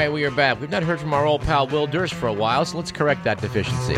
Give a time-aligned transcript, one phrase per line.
[0.00, 0.58] right, we are back.
[0.58, 3.22] We've not heard from our old pal Will Durst for a while, so let's correct
[3.24, 3.96] that deficiency.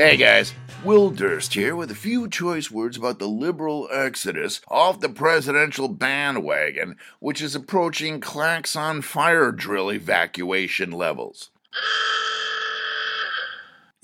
[0.00, 0.52] Hey guys,
[0.84, 5.88] Will Durst here with a few choice words about the liberal exodus off the presidential
[5.88, 11.50] bandwagon, which is approaching clacks on fire drill evacuation levels.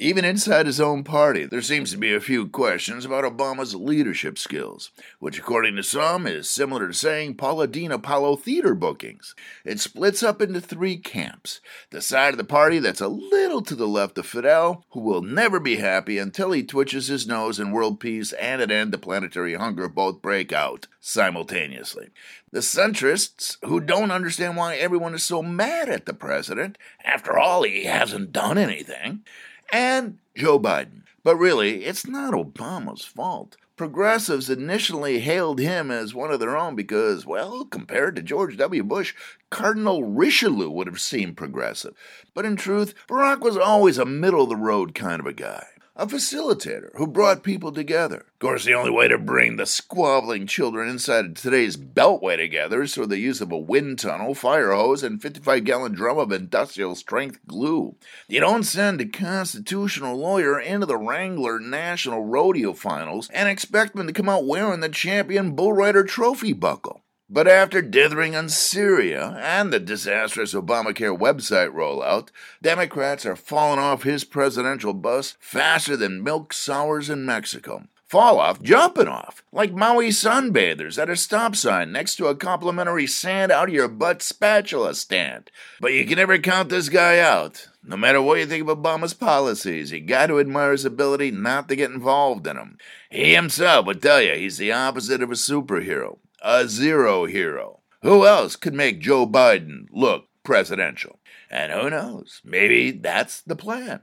[0.03, 4.37] Even inside his own party, there seems to be a few questions about Obama's leadership
[4.37, 9.37] skills, which, according to some, is similar to saying Paula Deen Apollo theater bookings.
[9.65, 11.61] It splits up into three camps
[11.91, 15.23] the side of the party that's a little to the left of Fidel, who will
[15.23, 18.99] never be happy until he twitches his nose and world peace and an end to
[18.99, 22.09] planetary hunger both break out simultaneously.
[22.51, 27.63] The centrists, who don't understand why everyone is so mad at the president, after all,
[27.63, 29.23] he hasn't done anything
[29.73, 31.03] and Joe Biden.
[31.25, 33.57] But really, it's not Obama's fault.
[33.77, 38.85] Progressives initially hailed him as one of their own because, well, compared to George W.
[38.85, 39.15] Bush,
[39.51, 41.95] Cardinal Richelieu would have seemed progressive.
[42.35, 45.65] But in truth, Barack was always a middle of the road kind of a guy
[45.95, 48.17] a facilitator who brought people together.
[48.17, 52.95] Of course, the only way to bring the squabbling children inside today's beltway together is
[52.95, 56.95] through the use of a wind tunnel, fire hose, and 55 gallon drum of industrial
[56.95, 57.97] strength glue.
[58.27, 64.07] You don't send a constitutional lawyer into the Wrangler National Rodeo Finals and expect him
[64.07, 67.02] to come out wearing the champion bull rider trophy buckle.
[67.35, 72.29] But after dithering on Syria and the disastrous Obamacare website rollout,
[72.61, 77.85] Democrats are falling off his presidential bus faster than milk sours in Mexico.
[78.07, 83.07] Fall off, jumping off, like Maui sunbathers at a stop sign next to a complimentary
[83.07, 85.51] sand out of your butt spatula stand.
[85.81, 87.69] But you can never count this guy out.
[87.83, 91.71] No matter what you think of Obama's policies, you got to admire his ability not
[91.71, 92.77] to get involved in them.
[93.09, 97.81] He himself would tell you he's the opposite of a superhero a zero hero.
[98.03, 101.21] Who else could make Joe Biden look presidential?
[101.51, 104.01] And who knows, maybe that's the plan.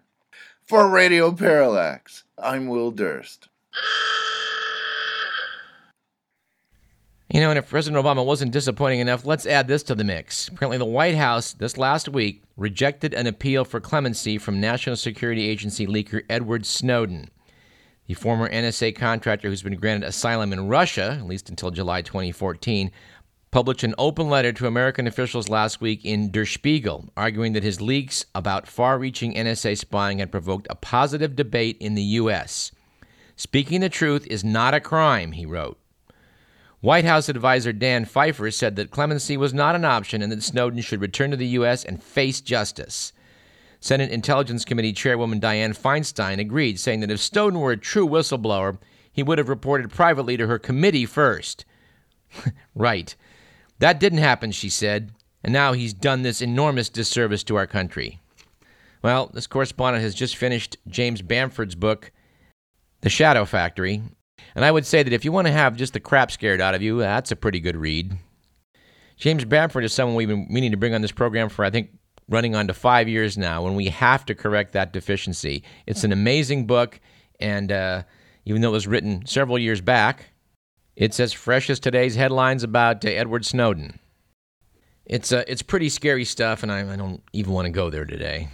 [0.65, 3.49] For Radio Parallax, I'm Will Durst.
[7.31, 10.47] You know, and if President Obama wasn't disappointing enough, let's add this to the mix.
[10.47, 15.47] Apparently, the White House this last week rejected an appeal for clemency from National Security
[15.47, 17.29] Agency leaker Edward Snowden.
[18.09, 22.89] The former NSA contractor who's been granted asylum in Russia, at least until July 2014,
[23.51, 27.81] published an open letter to American officials last week in Der Spiegel, arguing that his
[27.81, 32.71] leaks about far reaching NSA spying had provoked a positive debate in the U.S.
[33.35, 35.77] Speaking the truth is not a crime, he wrote.
[36.81, 40.81] White House advisor Dan Pfeiffer said that clemency was not an option and that Snowden
[40.81, 41.85] should return to the U.S.
[41.85, 43.13] and face justice.
[43.79, 48.77] Senate Intelligence Committee Chairwoman Dianne Feinstein agreed, saying that if Snowden were a true whistleblower,
[49.11, 51.65] he would have reported privately to her committee first.
[52.75, 53.15] right.
[53.79, 55.11] That didn't happen, she said,
[55.43, 58.19] and now he's done this enormous disservice to our country.
[59.01, 62.11] Well, this correspondent has just finished James Bamford's book,
[63.01, 64.01] The Shadow Factory,
[64.55, 66.75] and I would say that if you want to have just the crap scared out
[66.75, 68.17] of you, that's a pretty good read.
[69.15, 71.91] James Bamford is someone we've been meaning to bring on this program for, I think,
[72.29, 75.63] running on to five years now, and we have to correct that deficiency.
[75.85, 76.99] It's an amazing book,
[77.39, 78.03] and uh,
[78.45, 80.27] even though it was written several years back,
[80.95, 83.99] it's as fresh as today's headlines about uh, Edward Snowden.
[85.05, 88.05] It's uh, it's pretty scary stuff, and I, I don't even want to go there
[88.05, 88.49] today.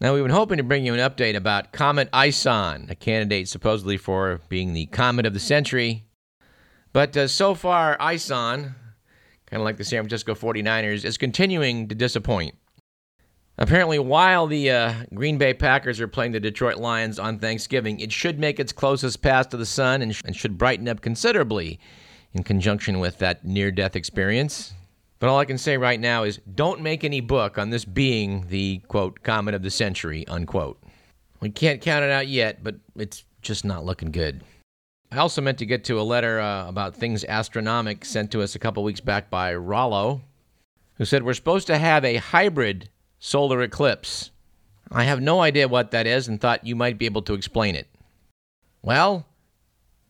[0.00, 3.96] Now, we've been hoping to bring you an update about Comet ISON, a candidate supposedly
[3.96, 6.04] for being the comet of the century.
[6.92, 8.76] But uh, so far, ISON,
[9.50, 12.54] kind of like the San Francisco 49ers, is continuing to disappoint.
[13.60, 18.12] Apparently, while the uh, Green Bay Packers are playing the Detroit Lions on Thanksgiving, it
[18.12, 21.80] should make its closest pass to the sun and, sh- and should brighten up considerably
[22.32, 24.74] in conjunction with that near death experience.
[25.18, 28.46] But all I can say right now is don't make any book on this being
[28.48, 30.80] the, quote, comet of the century, unquote.
[31.40, 34.44] We can't count it out yet, but it's just not looking good.
[35.10, 38.54] I also meant to get to a letter uh, about things astronomic sent to us
[38.54, 40.20] a couple weeks back by Rollo,
[40.94, 44.30] who said we're supposed to have a hybrid solar eclipse.
[44.92, 47.74] I have no idea what that is and thought you might be able to explain
[47.74, 47.86] it.
[48.82, 49.26] Well,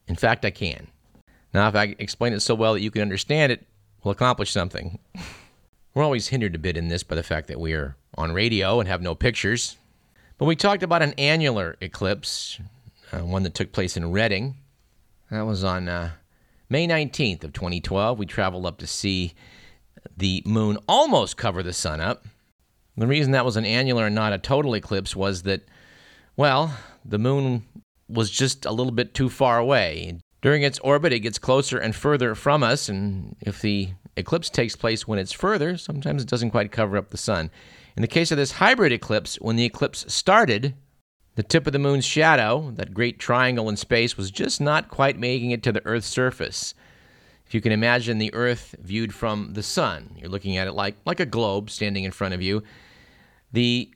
[0.09, 0.89] in fact, I can.
[1.55, 3.67] Now, if I explain it so well that you can understand it,
[4.03, 4.99] we'll accomplish something.
[5.95, 8.79] We're always hindered a bit in this by the fact that we are on radio
[8.79, 9.77] and have no pictures.
[10.37, 12.61] But we talked about an annular eclipse,
[13.13, 14.57] uh, one that took place in Redding.
[15.31, 16.13] That was on uh,
[16.71, 18.19] May 19th of 2012.
[18.19, 19.35] We traveled up to see
[20.17, 22.27] the moon almost cover the sun up.
[22.97, 25.63] The reason that was an annular and not a total eclipse was that,
[26.37, 27.65] well, the moon
[28.09, 30.19] was just a little bit too far away.
[30.41, 34.77] During its orbit, it gets closer and further from us, and if the eclipse takes
[34.77, 35.77] place when it's further.
[35.77, 37.51] Sometimes it doesn't quite cover up the sun.
[37.97, 40.75] In the case of this hybrid eclipse, when the eclipse started,
[41.39, 45.17] the tip of the moon's shadow, that great triangle in space, was just not quite
[45.17, 46.75] making it to the Earth's surface.
[47.47, 50.97] If you can imagine the Earth viewed from the sun, you're looking at it like,
[51.07, 52.65] like a globe standing in front of you.
[53.53, 53.89] The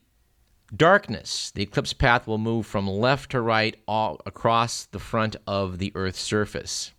[0.73, 5.79] darkness, the eclipse path will move from left to right all across the front of
[5.79, 6.93] the Earth's surface.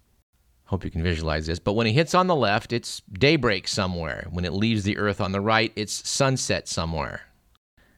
[0.67, 1.59] Hope you can visualize this.
[1.59, 4.27] But when it hits on the left, it's daybreak somewhere.
[4.29, 7.23] When it leaves the Earth on the right, it's sunset somewhere.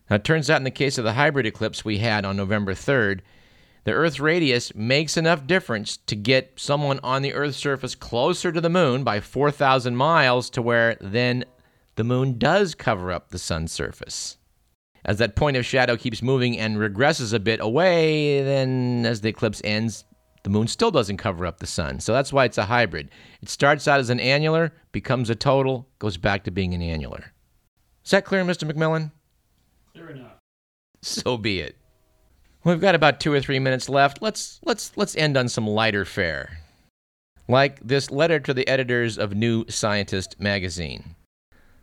[0.08, 2.74] Now, it turns out in the case of the hybrid eclipse we had on November
[2.74, 3.20] 3rd,
[3.84, 8.60] the Earth's radius makes enough difference to get someone on the Earth's surface closer to
[8.60, 11.44] the moon by 4,000 miles to where then
[11.94, 14.38] the moon does cover up the sun's surface.
[15.04, 19.28] As that point of shadow keeps moving and regresses a bit away, then as the
[19.28, 20.04] eclipse ends,
[20.42, 22.00] the moon still doesn't cover up the sun.
[22.00, 23.10] So that's why it's a hybrid.
[23.40, 27.32] It starts out as an annular, becomes a total, goes back to being an annular.
[28.04, 28.68] Is that clear, Mr.
[28.70, 29.12] McMillan?
[29.96, 30.36] Clear enough.
[31.00, 31.76] So be it.
[32.64, 34.20] We've got about two or three minutes left.
[34.20, 36.58] Let's let's let's end on some lighter fare.
[37.48, 41.14] Like this letter to the editors of New Scientist magazine.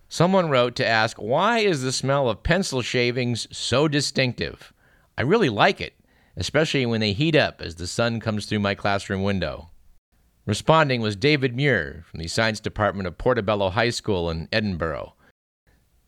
[0.10, 4.74] Someone wrote to ask, Why is the smell of pencil shavings so distinctive?
[5.18, 5.96] I really like it,
[6.38, 9.72] especially when they heat up as the sun comes through my classroom window.
[10.46, 15.16] Responding was David Muir from the Science Department of Portobello High School in Edinburgh.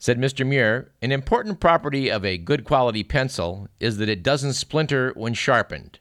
[0.05, 0.45] Said Mr.
[0.45, 5.33] Muir, an important property of a good quality pencil is that it doesn't splinter when
[5.33, 5.97] sharpened.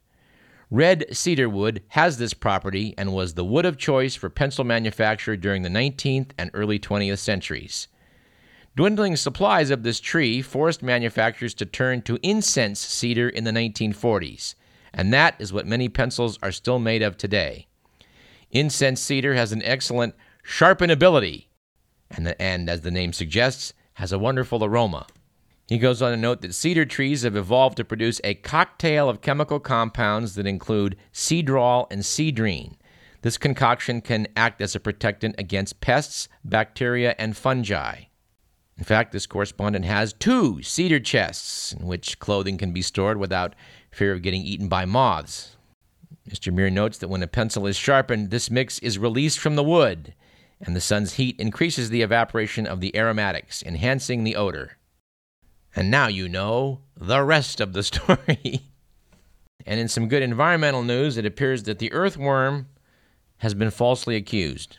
[0.71, 5.39] Red cedar wood has this property and was the wood of choice for pencil manufacture
[5.39, 7.89] during the 19th and early 20th centuries.
[8.77, 14.55] Dwindling supplies of this tree forced manufacturers to turn to incense cedar in the 1940s,
[14.93, 17.69] and that is what many pencils are still made of today.
[18.51, 20.15] Incense cedar has an excellent
[20.47, 21.47] sharpenability,
[22.11, 25.07] and, the, and as the name suggests, has a wonderful aroma.
[25.67, 29.23] He goes on to note that cedar trees have evolved to produce a cocktail of
[29.23, 32.75] chemical compounds that include cedrol and cedrene.
[33.23, 38.03] This concoction can act as a protectant against pests, bacteria, and fungi.
[38.77, 43.55] In fact, this correspondent has two cedar chests in which clothing can be stored without
[43.91, 45.57] fear of getting eaten by moths.
[46.29, 46.53] Mr.
[46.53, 50.15] Muir notes that when a pencil is sharpened, this mix is released from the wood,
[50.65, 54.79] and the sun's heat increases the evaporation of the aromatics, enhancing the odor.
[55.77, 58.63] And now you know the rest of the story.
[59.67, 62.69] and in some good environmental news, it appears that the earthworm
[63.39, 64.79] has been falsely accused.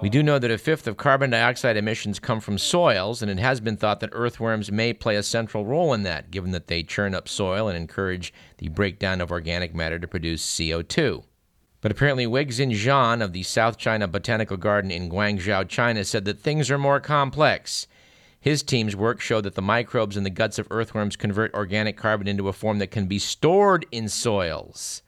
[0.00, 3.40] We do know that a fifth of carbon dioxide emissions come from soils, and it
[3.40, 6.84] has been thought that earthworms may play a central role in that, given that they
[6.84, 11.24] churn up soil and encourage the breakdown of organic matter to produce CO2.
[11.80, 16.40] But apparently, Weixin Zhang of the South China Botanical Garden in Guangzhou, China, said that
[16.40, 17.86] things are more complex.
[18.40, 22.26] His team's work showed that the microbes in the guts of earthworms convert organic carbon
[22.26, 25.02] into a form that can be stored in soils.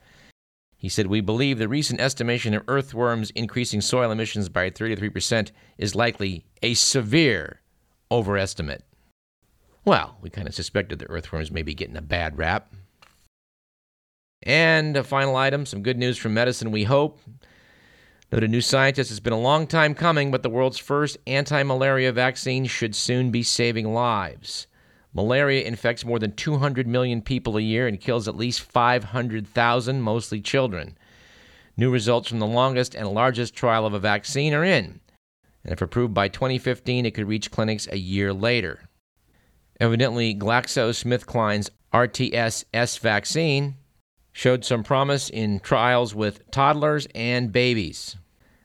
[0.77, 5.93] He said, We believe the recent estimation of earthworms increasing soil emissions by 33% is
[5.93, 7.61] likely a severe
[8.09, 8.83] overestimate.
[9.85, 12.73] Well, we kind of suspected the earthworms may be getting a bad rap.
[14.43, 17.19] And a final item some good news from medicine, we hope.
[18.31, 21.63] Note a new scientist, it's been a long time coming, but the world's first anti
[21.63, 24.67] malaria vaccine should soon be saving lives.
[25.13, 30.39] Malaria infects more than 200 million people a year and kills at least 500,000, mostly
[30.39, 30.97] children.
[31.75, 35.01] New results from the longest and largest trial of a vaccine are in,
[35.63, 38.87] and if approved by 2015, it could reach clinics a year later.
[39.79, 43.75] Evidently, GlaxoSmithKline's RTS S vaccine
[44.33, 48.17] showed some promise in trials with toddlers and babies.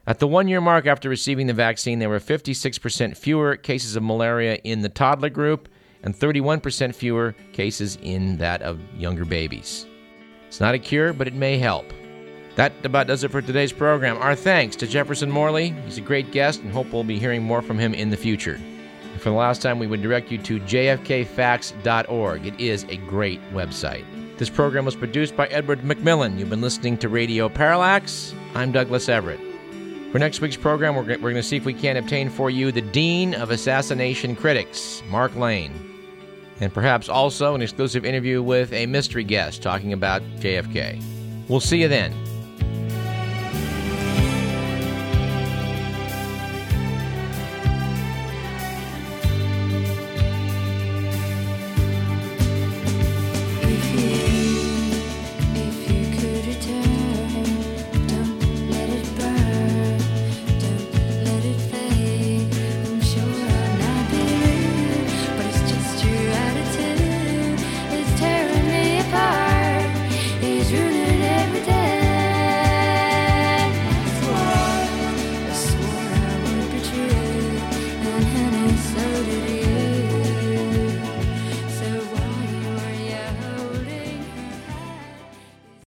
[0.06, 4.04] At the one year mark after receiving the vaccine, there were 56% fewer cases of
[4.04, 5.68] malaria in the toddler group
[6.04, 9.87] and 31% fewer cases in that of younger babies.
[10.46, 11.92] It's not a cure, but it may help.
[12.54, 14.16] That about does it for today's program.
[14.18, 15.70] Our thanks to Jefferson Morley.
[15.85, 18.54] He's a great guest and hope we'll be hearing more from him in the future.
[18.54, 22.46] And for the last time, we would direct you to jfkfacts.org.
[22.46, 24.04] It is a great website.
[24.38, 26.38] This program was produced by Edward McMillan.
[26.38, 28.35] You've been listening to Radio Parallax.
[28.55, 29.40] I'm Douglas Everett.
[30.12, 32.83] For next week's program, we're, going to see if we can obtain for you the
[32.83, 35.87] Dean of Assassination Critics, Mark Lane
[36.61, 41.02] and perhaps also an exclusive interview with a mystery guest talking about JFK.
[41.49, 42.14] We'll see you then.